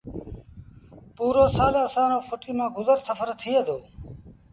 [1.15, 3.77] پُورو سآل اسآݩ رو ڦُٽيٚ مآݩ گزر سڦر ٿئي دو